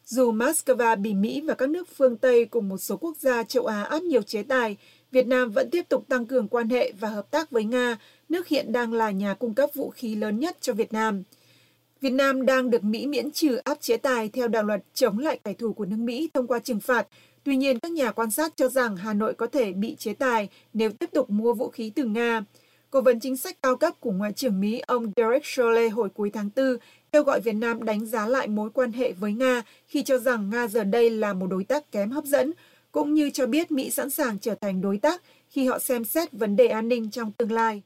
Dù 0.10 0.32
Moscow 0.32 1.02
bị 1.02 1.14
Mỹ 1.14 1.42
và 1.42 1.54
các 1.54 1.70
nước 1.70 1.88
phương 1.96 2.18
Tây 2.18 2.46
cùng 2.46 2.70
một 2.70 2.78
số 2.78 2.98
quốc 2.98 3.18
gia 3.18 3.44
châu 3.44 3.66
Á 3.66 3.84
áp 3.84 4.04
nhiều 4.04 4.22
chế 4.22 4.44
tài, 4.44 4.78
Việt 5.12 5.28
Nam 5.28 5.52
vẫn 5.52 5.70
tiếp 5.70 5.90
tục 5.90 6.08
tăng 6.08 6.26
cường 6.26 6.48
quan 6.48 6.70
hệ 6.70 6.92
và 7.00 7.10
hợp 7.10 7.32
tác 7.32 7.52
với 7.52 7.64
Nga, 7.64 7.98
nước 8.30 8.48
hiện 8.48 8.72
đang 8.72 8.94
là 8.94 9.12
nhà 9.12 9.34
cung 9.34 9.54
cấp 9.54 9.70
vũ 9.74 9.90
khí 9.90 10.16
lớn 10.16 10.40
nhất 10.40 10.58
cho 10.62 10.74
Việt 10.74 10.94
Nam. 10.94 11.24
Việt 12.02 12.10
Nam 12.10 12.46
đang 12.46 12.70
được 12.70 12.84
Mỹ 12.84 13.08
miễn 13.08 13.32
trừ 13.32 13.56
áp 13.56 13.82
chế 13.82 13.98
tài 13.98 14.30
theo 14.30 14.48
đạo 14.48 14.64
luật 14.64 14.84
chống 14.94 15.20
lại 15.20 15.40
kẻ 15.44 15.54
thù 15.54 15.74
của 15.74 15.86
nước 15.86 16.00
Mỹ 16.00 16.30
thông 16.34 16.48
qua 16.48 16.60
trừng 16.60 16.80
phạt. 16.80 17.08
Tuy 17.44 17.56
nhiên, 17.56 17.80
các 17.80 17.92
nhà 17.92 18.12
quan 18.12 18.32
sát 18.32 18.54
cho 18.56 18.70
rằng 18.70 18.98
Hà 18.98 19.14
Nội 19.14 19.34
có 19.34 19.48
thể 19.48 19.74
bị 19.74 19.96
chế 19.96 20.14
tài 20.14 20.50
nếu 20.74 20.92
tiếp 20.92 21.10
tục 21.14 21.30
mua 21.30 21.54
vũ 21.54 21.70
khí 21.70 21.92
từ 21.96 22.04
Nga. 22.04 22.44
Cố 22.89 23.01
vấn 23.01 23.20
chính 23.20 23.38
sách 23.38 23.62
cao 23.62 23.75
cấp 23.75 23.94
của 24.00 24.12
Ngoại 24.12 24.32
trưởng 24.32 24.60
Mỹ 24.60 24.82
ông 24.88 25.12
Derek 25.15 25.44
Chollet 25.56 25.91
hồi 25.94 26.10
cuối 26.10 26.29
tháng 26.34 26.50
4 26.56 26.77
kêu 27.12 27.24
gọi 27.24 27.41
Việt 27.41 27.53
Nam 27.53 27.84
đánh 27.84 28.06
giá 28.06 28.27
lại 28.27 28.48
mối 28.48 28.70
quan 28.70 28.91
hệ 28.91 29.12
với 29.12 29.34
Nga 29.34 29.63
khi 29.88 30.03
cho 30.03 30.17
rằng 30.17 30.50
Nga 30.50 30.67
giờ 30.67 30.84
đây 30.84 31.10
là 31.10 31.34
một 31.34 31.48
đối 31.48 31.63
tác 31.63 31.91
kém 31.91 32.12
hấp 32.12 32.25
dẫn, 32.25 32.51
cũng 32.91 33.13
như 33.13 33.29
cho 33.29 33.48
biết 33.48 33.72
Mỹ 33.72 33.89
sẵn 33.89 34.10
sàng 34.10 34.39
trở 34.39 34.56
thành 34.56 34.82
đối 34.82 34.98
tác 34.98 35.22
khi 35.50 35.67
họ 35.67 35.79
xem 35.79 36.06
xét 36.06 36.32
vấn 36.32 36.56
đề 36.56 36.67
an 36.67 36.88
ninh 36.88 37.10
trong 37.12 37.32
tương 37.32 37.51
lai. 37.51 37.82